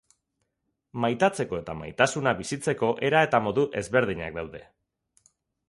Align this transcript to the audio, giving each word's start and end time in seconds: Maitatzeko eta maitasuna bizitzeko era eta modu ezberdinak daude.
Maitatzeko 1.03 1.57
eta 1.63 1.75
maitasuna 1.83 2.33
bizitzeko 2.41 2.91
era 3.11 3.23
eta 3.29 3.43
modu 3.49 3.69
ezberdinak 3.85 4.37
daude. 4.43 4.67